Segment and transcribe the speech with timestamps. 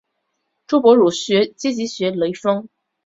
[0.65, 2.67] 朱伯儒积极学雷锋。